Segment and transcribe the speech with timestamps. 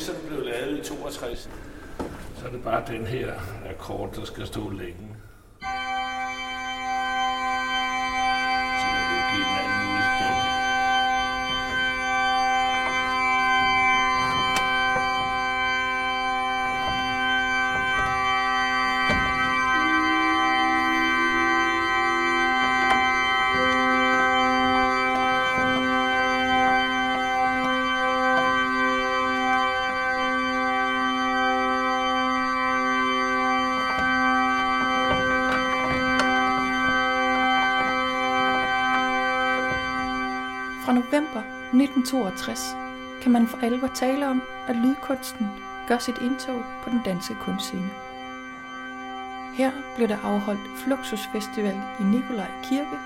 [0.00, 1.50] som blev lavet i 62.
[2.38, 3.32] Så er det bare den her
[3.70, 5.08] akkord, der skal stå længe.
[41.78, 42.76] 1962
[43.22, 45.46] kan man for alvor tale om, at lydkunsten
[45.88, 47.90] gør sit indtog på den danske kunstscene.
[49.54, 52.98] Her blev der afholdt Fluxus Festival i Nikolaj Kirke,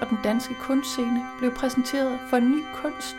[0.00, 3.16] og den danske kunstscene blev præsenteret for en ny kunst,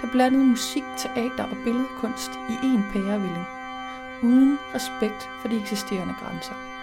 [0.00, 3.46] der blandede musik, teater og billedkunst i én pærevilling,
[4.22, 6.73] uden respekt for de eksisterende grænser.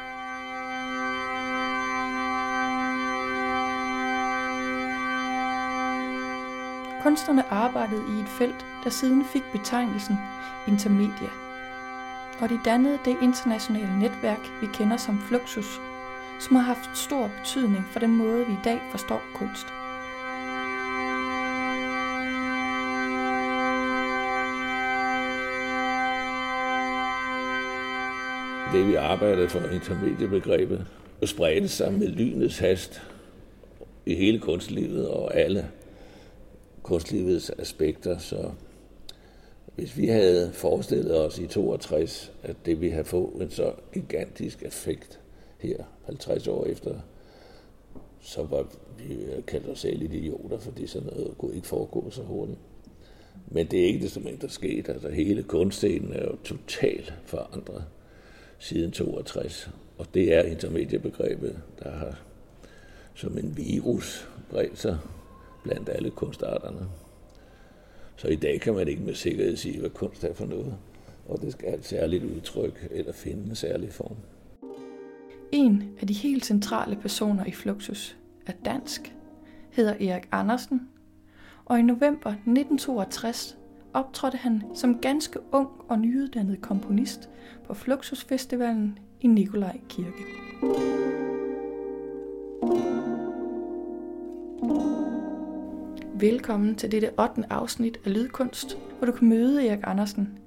[7.04, 10.16] Kunstnerne arbejdede i et felt, der siden fik betegnelsen
[10.68, 11.30] intermedia.
[12.42, 15.82] Og de dannede det internationale netværk, vi kender som Fluxus,
[16.40, 19.68] som har haft stor betydning for den måde, vi i dag forstår kunst.
[28.74, 30.88] Det vi arbejdede for intermediebegrebet,
[31.26, 33.02] spredte sig med lynets hast
[34.06, 35.70] i hele kunstlivet og alle
[36.84, 38.18] kunstlivets aspekter.
[38.18, 38.52] Så
[39.76, 44.64] hvis vi havde forestillet os i 62, at det ville have fået en så gigantisk
[44.64, 45.20] effekt
[45.58, 46.96] her 50 år efter,
[48.22, 52.60] så var vi kaldt os selv idioter, fordi sådan noget kunne ikke foregå så hurtigt.
[53.48, 54.94] Men det er ikke det, som der skete.
[54.94, 57.84] Altså hele kunstscenen er jo totalt forandret
[58.60, 59.70] siden 62.
[59.98, 62.20] Og det er intermediebegrebet, der har
[63.16, 64.98] som en virus bredt sig
[65.64, 66.88] blandt alle kunstarterne.
[68.16, 70.78] Så i dag kan man ikke med sikkerhed sige, hvad kunst er for noget.
[71.28, 74.16] Og det skal have et særligt udtryk eller finde en særlig form.
[75.52, 79.16] En af de helt centrale personer i Fluxus er dansk,
[79.72, 80.82] hedder Erik Andersen,
[81.66, 83.58] og i november 1962
[83.94, 87.30] optrådte han som ganske ung og nyuddannet komponist
[87.68, 91.11] på Fluxus Festivalen i Nikolaj Kirke.
[96.22, 97.44] Velkommen til dette 8.
[97.50, 100.40] afsnit af Lydkunst, hvor du kan møde Erik Andersen,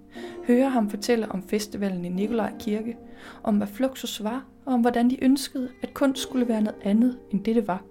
[0.47, 2.97] høre ham fortælle om festivalen i Nikolaj Kirke,
[3.43, 7.19] om hvad Fluxus var, og om hvordan de ønskede, at kunst skulle være noget andet
[7.31, 7.83] end det, det var.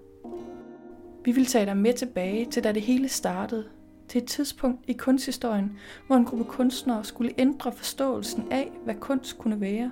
[1.26, 3.66] Vi vil tage dig med tilbage til da det hele startede,
[4.08, 5.78] til et tidspunkt i kunsthistorien,
[6.08, 9.92] hvor en gruppe kunstnere skulle ændre forståelsen af, hvad kunst kunne være,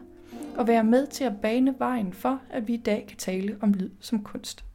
[0.58, 3.74] og være med til at bane vejen for, at vi i dag kan tale om
[3.74, 4.66] lyd som kunst.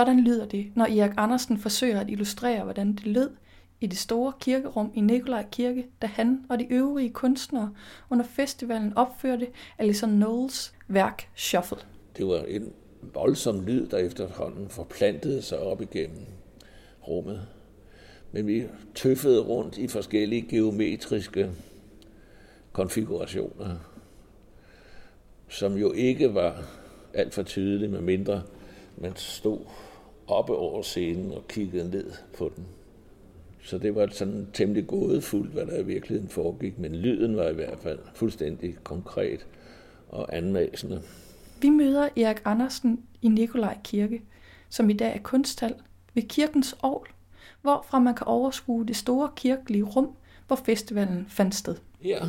[0.00, 3.30] Sådan lyder det, når Erik Andersen forsøger at illustrere, hvordan det lød
[3.80, 7.74] i det store kirkerum i Nikolaj Kirke, da han og de øvrige kunstnere
[8.10, 9.46] under festivalen opførte
[9.78, 11.78] Alison Knowles værk Shuffle.
[12.16, 12.72] Det var en
[13.14, 16.26] voldsom lyd, der efterhånden forplantede sig op igennem
[17.08, 17.40] rummet.
[18.32, 21.50] Men vi tøffede rundt i forskellige geometriske
[22.72, 23.76] konfigurationer,
[25.48, 26.64] som jo ikke var
[27.14, 28.42] alt for tydelige, med mindre
[28.96, 29.58] man stod
[30.30, 32.66] oppe over scenen og kiggede ned på den.
[33.62, 37.54] Så det var sådan temmelig gådefuldt, hvad der i virkeligheden foregik, men lyden var i
[37.54, 39.46] hvert fald fuldstændig konkret
[40.08, 41.02] og anmæsende.
[41.62, 44.22] Vi møder Erik Andersen i Nikolaj Kirke,
[44.68, 45.74] som i dag er kunsthal
[46.14, 47.08] ved kirkens ovl,
[47.62, 50.10] hvorfra man kan overskue det store kirkelige rum,
[50.46, 51.76] hvor festivalen fandt sted.
[52.00, 52.26] Her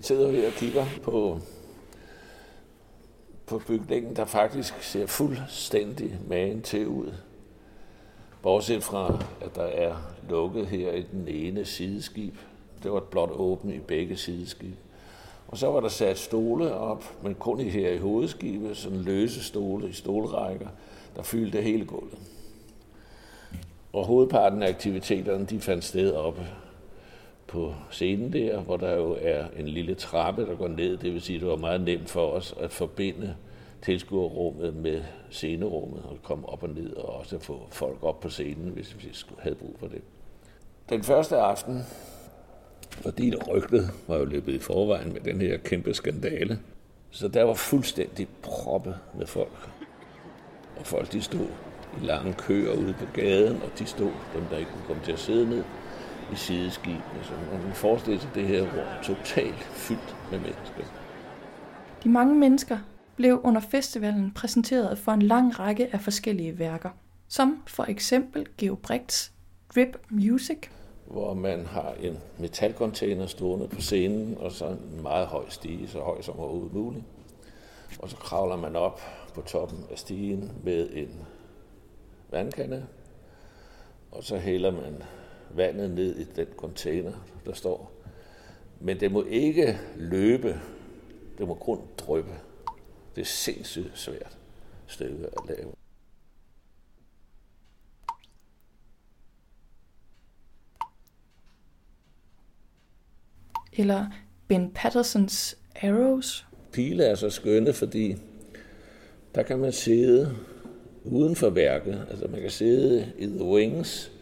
[0.00, 1.40] sidder vi og kigger på
[3.46, 7.12] på bygningen, der faktisk ser fuldstændig magen til ud.
[8.42, 9.96] Bortset fra, at der er
[10.28, 12.34] lukket her i den ene sideskib.
[12.82, 14.74] Det var blot åbent i begge sideskib.
[15.48, 19.44] Og så var der sat stole op, men kun i her i hovedskibet, sådan løse
[19.44, 20.68] stole i stolrækker,
[21.16, 22.18] der fyldte hele gulvet.
[23.92, 26.46] Og hovedparten af aktiviteterne, de fandt sted oppe
[27.46, 30.96] på scenen der, hvor der jo er en lille trappe, der går ned.
[30.96, 33.34] Det vil sige, at det var meget nemt for os at forbinde
[33.82, 38.68] tilskuerrummet med scenerummet og komme op og ned og også få folk op på scenen,
[38.68, 40.02] hvis vi havde brug for det.
[40.88, 41.82] Den første aften,
[42.90, 46.58] fordi det rygtet var jo løbet i forvejen med den her kæmpe skandale,
[47.10, 49.70] så der var fuldstændig proppet med folk.
[50.76, 51.46] Og folk de stod
[52.02, 55.12] i lange køer ude på gaden, og de stod, dem der ikke kunne komme til
[55.12, 55.64] at sidde ned,
[56.32, 57.22] i sideskibene.
[57.22, 60.84] Så man kan forestille sig det her rum totalt fyldt med mennesker.
[62.04, 62.78] De mange mennesker
[63.16, 66.90] blev under festivalen præsenteret for en lang række af forskellige værker,
[67.28, 69.32] som for eksempel Geo Brechts
[69.74, 70.58] Drip Music,
[71.06, 76.00] hvor man har en metalcontainer stående på scenen, og så en meget høj stige, så
[76.00, 77.04] høj som overhovedet muligt.
[77.98, 79.00] Og så kravler man op
[79.34, 81.20] på toppen af stigen med en
[82.30, 82.86] vandkande,
[84.12, 85.02] og så hælder man
[85.56, 87.12] vandet ned i den container,
[87.46, 87.92] der står.
[88.80, 90.60] Men det må ikke løbe,
[91.38, 92.32] det må kun dryppe.
[93.14, 94.38] Det er sindssygt svært
[94.86, 95.72] stykke at lave.
[103.72, 104.06] Eller
[104.48, 106.46] Ben Pattersons Arrows.
[106.72, 108.16] Pile er så skønne, fordi
[109.34, 110.36] der kan man sidde
[111.04, 112.06] uden for værket.
[112.10, 114.12] Altså man kan sidde i The Wings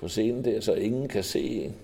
[0.00, 1.76] på scenen der, så ingen kan se en.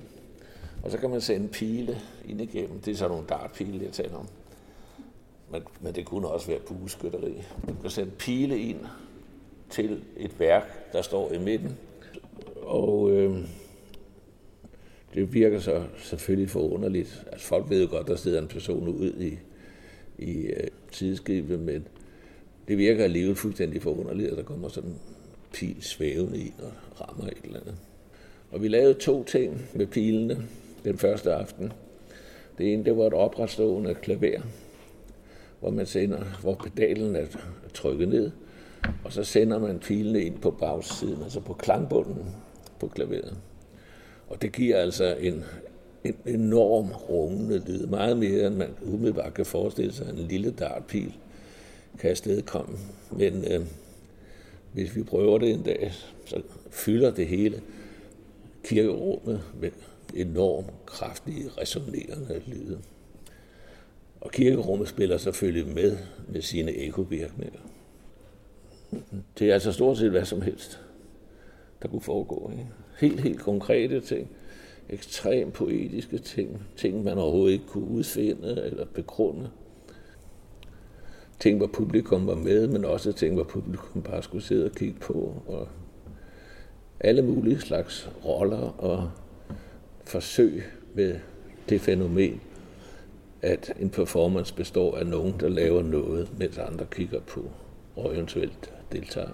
[0.82, 2.80] Og så kan man sende pile ind igennem.
[2.80, 4.28] Det er så nogle dartpile, jeg taler om.
[5.52, 7.42] Men, men det kunne også være bueskytteri.
[7.66, 8.80] Man kan sende pile ind
[9.70, 11.76] til et værk, der står i midten.
[12.62, 13.38] Og øh,
[15.14, 17.24] det virker så selvfølgelig forunderligt.
[17.32, 19.38] Altså folk ved jo godt, der sidder en person ud i,
[20.18, 21.88] i øh, tidsskibet, men
[22.68, 24.98] det virker alligevel fuldstændig forunderligt, at der kommer sådan en
[25.52, 27.74] pil svævende ind og rammer et eller andet.
[28.54, 30.38] Og vi lavede to ting med pilene
[30.84, 31.72] den første aften.
[32.58, 34.40] Det ene, det var et opretstående klaver,
[35.60, 37.26] hvor man sender, hvor pedalen er
[37.74, 38.30] trykket ned,
[39.04, 42.24] og så sender man pilene ind på bagsiden, altså på klangbunden
[42.80, 43.36] på klaveret.
[44.28, 45.44] Og det giver altså en,
[46.04, 51.12] en enorm rungende lyd, meget mere end man umiddelbart kan forestille sig, en lille dartpil
[51.98, 52.78] kan afstedkomme.
[53.10, 53.66] Men øh,
[54.72, 55.92] hvis vi prøver det en dag,
[56.26, 57.60] så fylder det hele
[58.64, 59.70] kirkerummet med
[60.14, 62.80] enormt kraftige, resonerende lyde.
[64.20, 65.96] Og kirkerummet spiller selvfølgelig med
[66.28, 67.60] med sine ekovirkninger.
[69.38, 70.80] Det er altså stort set hvad som helst,
[71.82, 72.50] der kunne foregå.
[72.52, 72.66] Ikke?
[73.00, 74.30] Helt, helt konkrete ting,
[74.88, 79.50] ekstremt poetiske ting, ting man overhovedet ikke kunne udfinde eller begrunde.
[81.40, 85.00] Ting, hvor publikum var med, men også ting, hvor publikum bare skulle sidde og kigge
[85.00, 85.68] på og
[87.04, 89.10] alle mulige slags roller og
[90.04, 90.64] forsøg
[90.94, 91.14] med
[91.68, 92.40] det fænomen,
[93.42, 97.50] at en performance består af nogen, der laver noget, mens andre kigger på
[97.96, 99.28] og eventuelt deltager.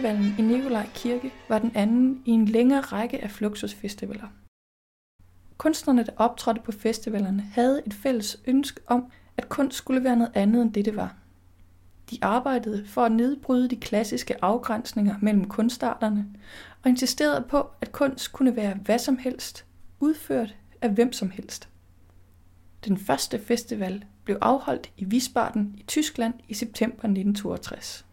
[0.00, 4.28] Festivalen i Nikolaj Kirke var den anden i en længere række af Fluxusfestivaler.
[5.58, 9.04] Kunstnerne, der optrådte på festivalerne, havde et fælles ønske om,
[9.36, 11.16] at kunst skulle være noget andet end det, det var.
[12.10, 16.26] De arbejdede for at nedbryde de klassiske afgrænsninger mellem kunstarterne
[16.82, 19.64] og insisterede på, at kunst kunne være hvad som helst,
[20.00, 21.68] udført af hvem som helst.
[22.84, 28.04] Den første festival blev afholdt i Wiesbaden i Tyskland i september 1962.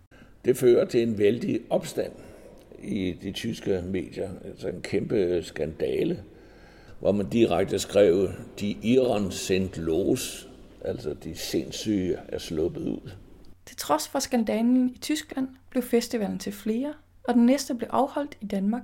[0.48, 2.12] Det fører til en vældig opstand
[2.84, 6.24] i de tyske medier, altså en kæmpe skandale,
[7.00, 10.50] hvor man direkte skrev, de Iran sendt los,
[10.82, 13.12] altså de sindssyge er sluppet ud.
[13.66, 18.38] Til trods for skandalen i Tyskland blev festivalen til flere, og den næste blev afholdt
[18.42, 18.84] i Danmark,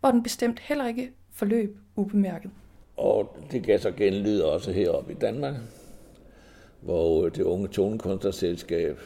[0.00, 2.50] hvor den bestemt heller ikke forløb ubemærket.
[2.96, 5.54] Og det gav så genlyd også heroppe i Danmark,
[6.80, 8.98] hvor det unge tonekunstnerselskab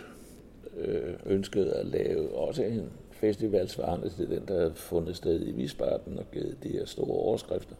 [0.76, 6.18] øh, ønskede at lave også en festivalsvarende til den, der havde fundet sted i Visbarten
[6.18, 7.74] og givet de her store overskrifter.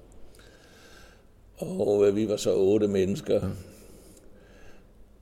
[1.58, 3.50] Og øh, vi var så otte mennesker,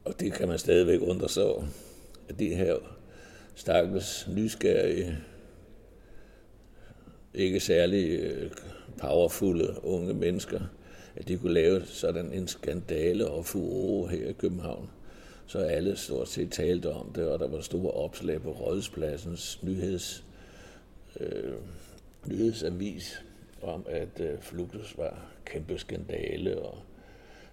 [0.04, 1.62] og det kan man stadigvæk undre sig over,
[2.28, 2.76] at de her
[3.54, 5.18] stakkels nysgerrige,
[7.34, 8.50] ikke særlig øh,
[8.98, 10.60] powerfulde unge mennesker,
[11.16, 14.90] at de kunne lave sådan en skandale og furore her i København.
[15.46, 20.24] Så alle stort set talte om det, og der var store opslag på Rådspladsens nyheds,
[21.20, 21.54] øh,
[22.26, 23.22] nyhedsavis
[23.62, 26.78] om, at øh, Flugtus var kæmpe skandale, og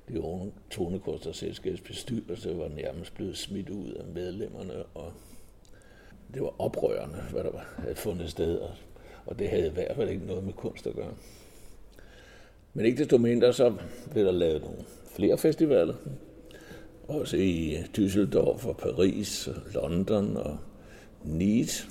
[0.07, 5.13] det unge tonekunstnerselskabs bestyrelse var nærmest blevet smidt ud af medlemmerne, og
[6.33, 8.59] det var oprørende, hvad der havde fundet sted,
[9.25, 11.13] og det havde i hvert fald ikke noget med kunst at gøre.
[12.73, 13.73] Men ikke desto mindre, så
[14.11, 14.77] blev der lavet nogle
[15.15, 15.95] flere festivaler.
[17.11, 20.57] Også i Düsseldorf og Paris og London og
[21.23, 21.87] Nice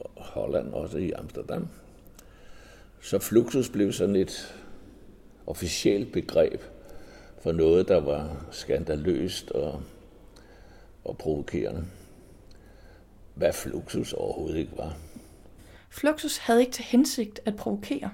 [0.00, 1.68] og Holland, også i Amsterdam.
[3.02, 4.54] Så Fluxus blev sådan et
[5.46, 6.60] officielt begreb
[7.42, 9.82] for noget, der var skandaløst og,
[11.04, 11.84] og provokerende.
[13.34, 14.96] Hvad Fluxus overhovedet ikke var.
[15.90, 18.10] Fluxus havde ikke til hensigt at provokere.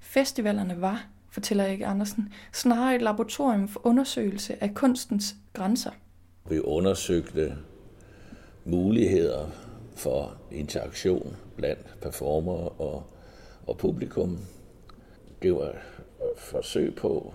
[0.00, 5.90] Festivalerne var, fortæller Erik Andersen, snarere et laboratorium for undersøgelse af kunstens grænser.
[6.48, 7.56] Vi undersøgte
[8.64, 9.50] muligheder
[9.96, 13.02] for interaktion blandt performer og,
[13.66, 14.38] og publikum.
[15.42, 15.76] Det var et
[16.38, 17.34] forsøg på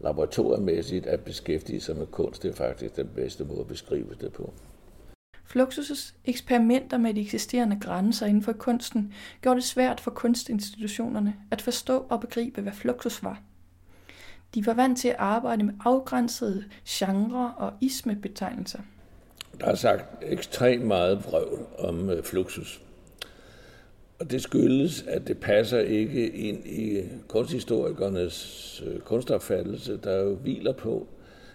[0.00, 2.42] laboratoriemæssigt at beskæftige sig med kunst.
[2.42, 4.52] Det er faktisk den bedste måde at beskrive det på.
[5.44, 11.62] Fluxus' eksperimenter med de eksisterende grænser inden for kunsten gjorde det svært for kunstinstitutionerne at
[11.62, 13.40] forstå og begribe, hvad Fluxus var.
[14.54, 18.78] De var vant til at arbejde med afgrænsede genre og ismebetegnelser.
[19.60, 22.82] Der er sagt ekstremt meget vrøvl om øh, Fluxus.
[24.18, 30.72] Og det skyldes, at det passer ikke ind i kunsthistorikernes øh, kunstopfattelse, der jo hviler
[30.72, 31.08] på,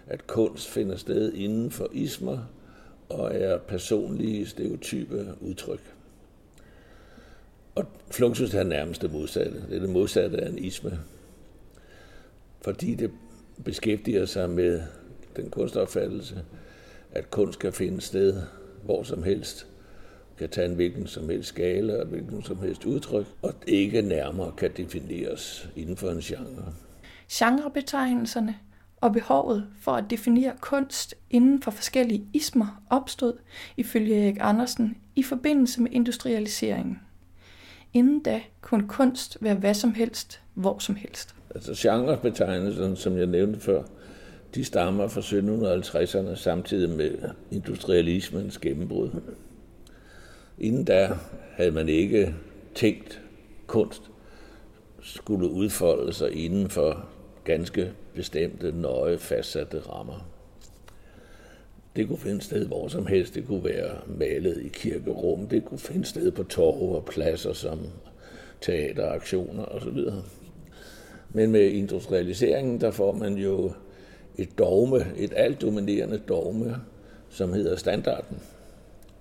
[0.06, 2.38] at kunst finder sted inden for ismer
[3.10, 5.94] og er personlige stereotype udtryk.
[7.74, 9.62] Og fluxus er nærmest det modsatte.
[9.68, 10.98] Det er det modsatte af en isme.
[12.60, 13.10] Fordi det
[13.64, 14.82] beskæftiger sig med
[15.36, 16.44] den kunstopfattelse,
[17.12, 18.42] at kunst kan finde sted
[18.84, 19.66] hvor som helst,
[20.38, 24.52] kan tage en hvilken som helst skala og hvilken som helst udtryk, og ikke nærmere
[24.56, 26.74] kan defineres inden for en genre.
[27.32, 28.56] Genrebetegnelserne
[29.00, 33.32] og behovet for at definere kunst inden for forskellige ismer opstod,
[33.76, 37.00] ifølge Erik Andersen, i forbindelse med industrialiseringen.
[37.92, 41.34] Inden da kunne kunst være hvad som helst, hvor som helst.
[41.54, 43.82] Altså genrebetegnelsen, som jeg nævnte før,
[44.54, 47.18] de stammer fra 1750'erne samtidig med
[47.50, 49.10] industrialismens gennembrud.
[50.58, 51.10] Inden da
[51.56, 52.34] havde man ikke
[52.74, 53.22] tænkt
[53.66, 54.10] kunst
[55.02, 57.06] skulle udfolde sig inden for
[57.44, 60.26] ganske bestemte, nøje fastsatte rammer.
[61.96, 63.34] Det kunne finde sted hvor som helst.
[63.34, 65.48] Det kunne være malet i kirkerum.
[65.48, 67.78] Det kunne finde sted på torve og pladser som
[68.60, 69.98] teateraktioner osv.
[71.28, 73.72] Men med industrialiseringen, der får man jo
[74.38, 76.76] et dogme, et alt dominerende dogme,
[77.30, 78.38] som hedder standarden.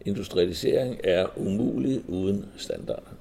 [0.05, 3.15] Industrialisering er umulig uden standarder.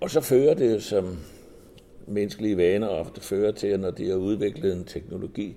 [0.00, 1.18] Og så fører det, som
[2.08, 5.56] menneskelige vaner ofte fører til, at når de har udviklet en teknologi,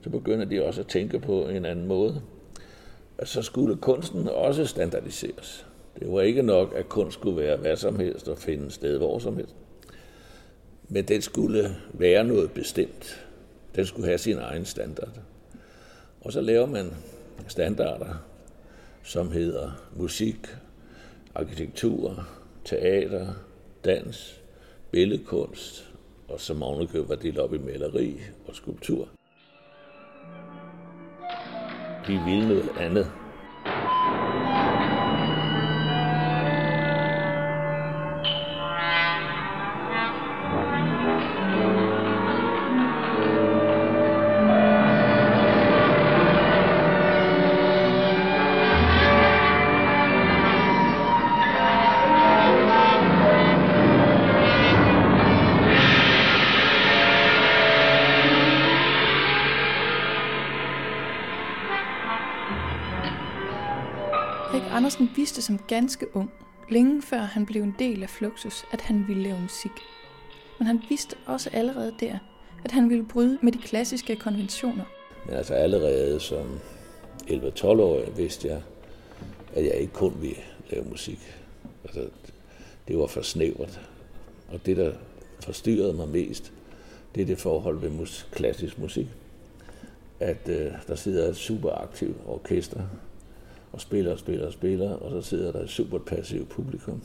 [0.00, 2.22] så begynder de også at tænke på en anden måde.
[3.18, 5.66] Og så skulle kunsten også standardiseres.
[5.98, 9.18] Det var ikke nok, at kunst skulle være hvad som helst og finde sted hvor
[9.18, 9.54] som helst.
[10.88, 13.26] Men den skulle være noget bestemt.
[13.76, 15.20] Den skulle have sin egen standard.
[16.20, 16.90] Og så laver man
[17.48, 18.24] standarder,
[19.02, 20.56] som hedder musik,
[21.34, 22.28] arkitektur,
[22.64, 23.26] teater,
[23.84, 24.40] dans,
[24.90, 25.92] billedkunst,
[26.28, 29.08] og som ovenikøbet var delt op i maleri og skulptur.
[32.06, 33.12] De ville noget andet.
[65.46, 66.32] Som ganske ung,
[66.70, 69.70] længe før han blev en del af Fluxus, at han ville lave musik.
[70.58, 72.18] Men han vidste også allerede der,
[72.64, 74.84] at han ville bryde med de klassiske konventioner.
[75.26, 76.58] Men altså allerede som
[77.26, 78.62] 11-12-årig vidste jeg,
[79.54, 81.18] at jeg ikke kun ville lave musik.
[81.84, 82.08] Altså,
[82.88, 83.80] det var for snævert.
[84.48, 84.92] Og det, der
[85.40, 86.52] forstyrrede mig mest,
[87.14, 89.06] det er det forhold ved mus- klassisk musik.
[90.20, 92.82] At øh, der sidder et super aktivt orkester
[93.76, 97.02] og spiller og spiller og spiller, og så sidder der et super passivt publikum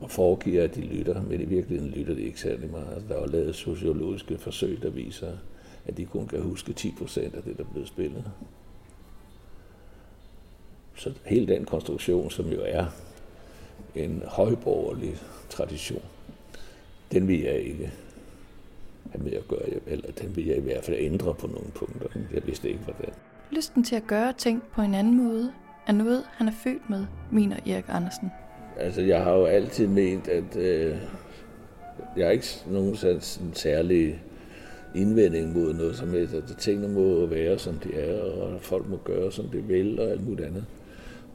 [0.00, 2.94] og foregiver, at de lytter, men i virkeligheden lytter de ikke særlig meget.
[2.94, 5.32] Altså, der er lavet sociologiske forsøg, der viser,
[5.86, 8.24] at de kun kan huske 10 procent af det, der er blevet spillet.
[10.96, 12.86] Så hele den konstruktion, som jo er
[13.94, 15.16] en højborgerlig
[15.50, 16.02] tradition,
[17.12, 17.92] den vil jeg ikke
[19.10, 22.08] have med at gøre, eller den vil jeg i hvert fald ændre på nogle punkter.
[22.34, 23.09] Jeg vidste ikke, hvordan.
[23.52, 25.52] Lysten til at gøre ting på en anden måde
[25.86, 28.30] er noget, han er født med, mener Erik Andersen.
[28.76, 30.96] Altså, jeg har jo altid ment, at øh,
[32.16, 33.20] jeg har ikke nogen sådan
[33.52, 34.22] særlig
[34.94, 36.34] indvending mod noget som helst.
[36.34, 40.10] Altså, tingene må være, som de er, og folk må gøre, som de vil, og
[40.10, 40.64] alt muligt andet.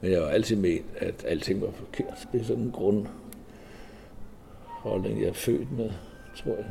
[0.00, 2.28] Men jeg har altid ment, at alting var forkert.
[2.32, 5.90] Det er sådan en grundholdning, jeg er født med,
[6.36, 6.66] tror jeg.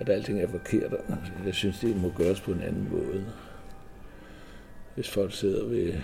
[0.00, 1.04] At alting er forkert, og
[1.46, 3.24] jeg synes, det må gøres på en anden måde.
[5.00, 5.94] Hvis folk sidder ved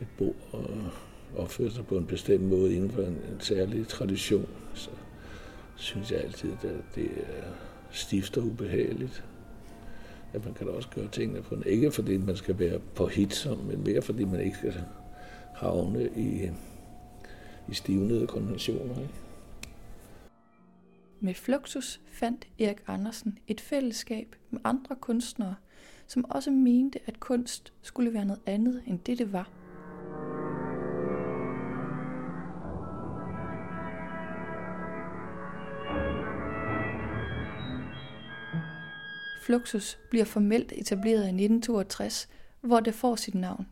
[0.00, 0.70] et bord og
[1.36, 4.90] opfører sig på en bestemt måde inden for en, en særlig tradition, så
[5.76, 7.42] synes jeg altid, at det er
[7.90, 9.24] stift og ubehageligt.
[10.32, 13.06] At man kan da også gøre tingene på en, ikke fordi man skal være på
[13.06, 14.74] hit, men mere fordi man ikke skal
[15.54, 16.50] havne i,
[17.68, 19.00] i stivnede konventioner.
[19.00, 19.14] Ikke?
[21.20, 25.54] Med Fluxus fandt Erik Andersen et fællesskab med andre kunstnere,
[26.06, 29.50] som også mente, at kunst skulle være noget andet end det, det var.
[39.46, 42.28] Fluxus bliver formelt etableret i 1962,
[42.60, 43.66] hvor det får sit navn.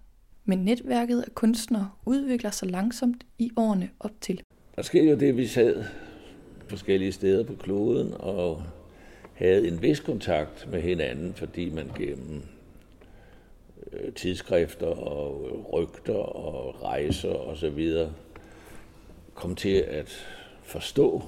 [0.44, 4.40] Men netværket af kunstnere udvikler sig langsomt i årene op til.
[4.76, 5.85] Der sker jo det, vi sad
[6.68, 8.62] forskellige steder på kloden og
[9.35, 12.42] havde en vis kontakt med hinanden, fordi man gennem
[13.92, 18.12] øh, tidsskrifter og øh, rygter og rejser og så videre
[19.35, 20.27] kom til at
[20.62, 21.23] forstå,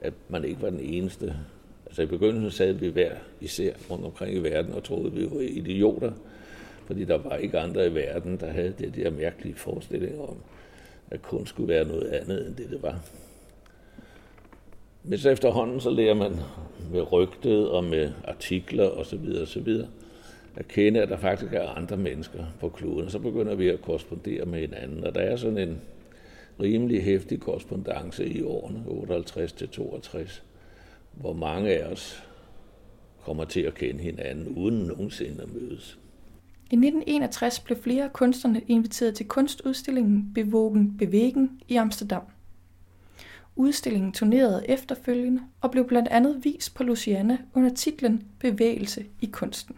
[0.00, 1.34] at man ikke var den eneste.
[1.86, 5.40] Altså i begyndelsen sad vi hver især rundt omkring i verden og troede, vi var
[5.40, 6.12] idioter,
[6.86, 10.36] fordi der var ikke andre i verden, der havde det der mærkelige forestilling om,
[11.10, 13.00] at kun skulle være noget andet end det, det var.
[15.08, 16.32] Men så efterhånden, så lærer man
[16.92, 19.28] med rygtet og med artikler osv.
[19.42, 19.68] osv.
[20.56, 24.44] at kende, at der faktisk er andre mennesker på kloden, så begynder vi at korrespondere
[24.44, 25.04] med hinanden.
[25.04, 25.80] Og der er sådan en
[26.60, 30.42] rimelig hæftig korrespondence i årene 58 til 62,
[31.12, 32.24] hvor mange af os
[33.24, 35.98] kommer til at kende hinanden uden nogensinde at mødes.
[36.70, 42.22] I 1961 blev flere af kunstnerne inviteret til kunstudstillingen Bevogen Bevægen i Amsterdam.
[43.58, 49.76] Udstillingen turnerede efterfølgende og blev blandt andet vist på Luciana under titlen Bevægelse i kunsten.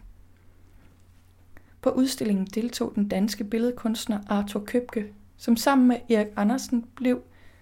[1.81, 5.05] På udstillingen deltog den danske billedkunstner Arthur Købke,
[5.37, 7.21] som sammen med Erik Andersen blev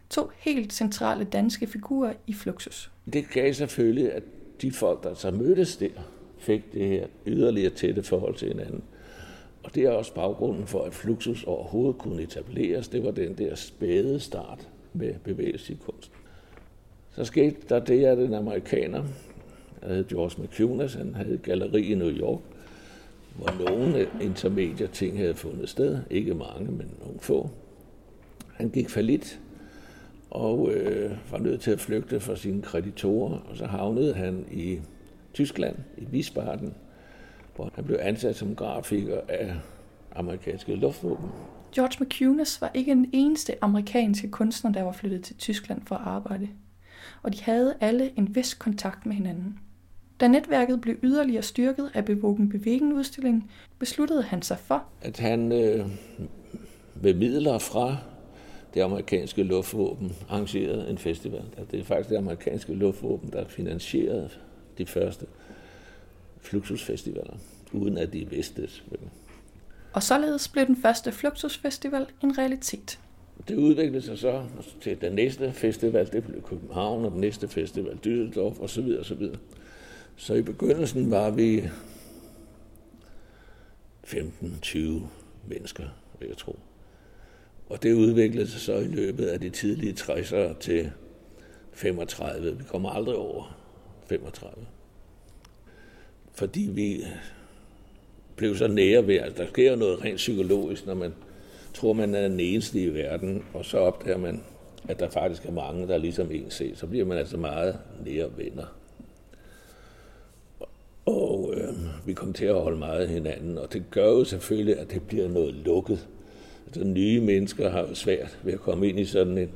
[0.09, 2.91] to helt centrale danske figurer i Fluxus.
[3.13, 4.23] Det gav selvfølgelig, at
[4.61, 5.89] de folk, der så mødtes der,
[6.37, 8.83] fik det her yderligere tætte forhold til hinanden.
[9.63, 12.87] Og det er også baggrunden for, at Fluxus overhovedet kunne etableres.
[12.87, 16.11] Det var den der spæde start med bevægelse i kunst.
[17.11, 19.03] Så skete der det, at en amerikaner,
[19.81, 22.39] der hed George McCunas, han havde et galleri i New York,
[23.35, 25.99] hvor nogle intermedier ting havde fundet sted.
[26.09, 27.49] Ikke mange, men nogle få.
[28.53, 29.39] Han gik for lidt
[30.29, 34.79] og øh, var nødt til at flygte fra sine kreditorer, og så havnede han i
[35.33, 36.75] Tyskland, i Wiesbaden,
[37.55, 39.53] hvor han blev ansat som grafiker af
[40.15, 41.29] amerikanske luftvåben.
[41.75, 46.07] George McCunes var ikke den eneste amerikanske kunstner, der var flyttet til Tyskland for at
[46.07, 46.49] arbejde.
[47.23, 49.59] Og de havde alle en vis kontakt med hinanden.
[50.19, 55.51] Da netværket blev yderligere styrket af Bewogen Bevægen udstilling, besluttede han sig for, at han
[55.51, 55.85] øh,
[56.95, 57.97] ved midler fra
[58.73, 61.43] det amerikanske luftvåben arrangerede en festival.
[61.71, 64.29] Det er faktisk det amerikanske luftvåben, der finansierede
[64.77, 65.25] de første
[66.41, 67.37] Fluxusfestivaler,
[67.71, 68.83] uden at de vidste det.
[69.93, 72.99] Og således blev den første Fluxusfestival en realitet.
[73.47, 74.45] Det udviklede sig så
[74.81, 78.97] til den næste festival, det blev København, og den næste festival Düsseldorf osv.
[78.99, 79.27] osv.
[80.15, 81.69] Så i begyndelsen var vi
[84.05, 84.77] 15-20
[85.47, 85.83] mennesker,
[86.19, 86.59] vil jeg tro.
[87.69, 90.91] Og det udviklede sig så i løbet af de tidlige 60'ere til
[91.73, 92.57] 35.
[92.57, 93.57] Vi kommer aldrig over
[94.07, 94.65] 35.
[96.33, 97.05] Fordi vi
[98.39, 101.13] blev så nære ved, Altså, der sker noget rent psykologisk, når man
[101.73, 104.43] tror, man er den eneste i verden, og så opdager man,
[104.87, 107.79] at der faktisk er mange, der er ligesom en set, så bliver man altså meget
[108.05, 108.75] nære venner.
[111.05, 111.73] Og øh,
[112.05, 115.01] vi kom til at holde meget af hinanden, og det gør jo selvfølgelig, at det
[115.07, 116.07] bliver noget lukket.
[116.65, 119.49] Altså nye mennesker har jo svært ved at komme ind i sådan en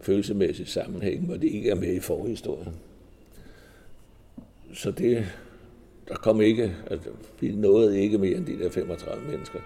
[0.00, 2.74] følelsemæssig sammenhæng, hvor de ikke er med i forhistorien.
[4.74, 5.26] Så det,
[6.10, 7.08] der kom ikke, altså,
[7.40, 9.58] vi nåede ikke mere end de der 35 mennesker.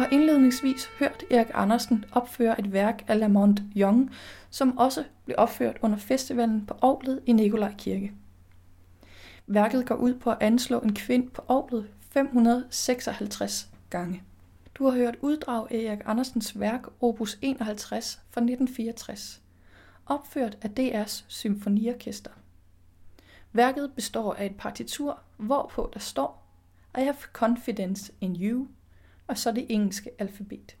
[0.00, 4.10] Har indledningsvis hørt Erik Andersen opføre et værk af Lamont Young,
[4.50, 8.12] som også blev opført under festivalen på Aarhus i Nikolaj Kirke.
[9.46, 14.22] Værket går ud på at anslå en kvind på Aarhus 556 gange.
[14.74, 19.42] Du har hørt uddrag af Erik Andersens værk Opus 51 fra 1964,
[20.06, 22.30] opført af DR's Symfoniorkester.
[23.52, 26.46] Værket består af et partitur, hvorpå der står
[26.98, 28.66] I have confidence in you–
[29.30, 30.76] og så det engelske alfabet.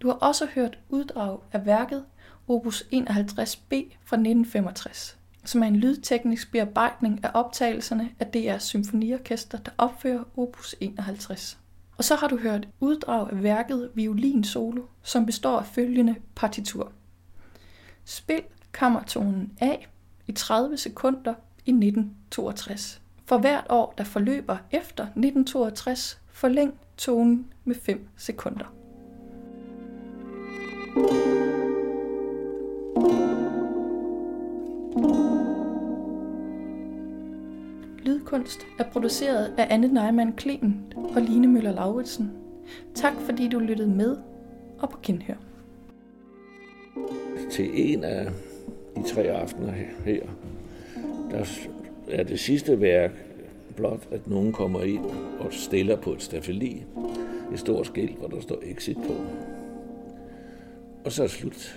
[0.00, 2.04] Du har også hørt uddrag af værket
[2.48, 9.70] Opus 51b fra 1965, som er en lydteknisk bearbejdning af optagelserne af DR's symfoniorkester, der
[9.78, 11.58] opfører Opus 51.
[11.96, 16.92] Og så har du hørt uddrag af værket Violin Solo, som består af følgende partitur.
[18.04, 19.76] Spil kammertonen A
[20.26, 21.34] i 30 sekunder
[21.66, 23.00] i 1962.
[23.26, 28.74] For hvert år, der forløber efter 1962, forlæng tonen med 5 sekunder.
[38.04, 42.30] Lydkunst er produceret af Anne Neumann Klemen og Line Møller Lauritsen.
[42.94, 44.16] Tak fordi du lyttede med,
[44.78, 45.34] og på genhør.
[47.50, 48.30] Til en af
[48.96, 49.72] de tre aftener
[50.04, 50.22] her,
[51.30, 51.44] der
[52.08, 53.10] er det sidste værk
[53.76, 55.04] blot, at nogen kommer ind
[55.38, 56.84] og stiller på et stafeli.
[57.52, 59.14] Et stort skilt, hvor der står exit på.
[61.04, 61.76] Og så er det slut.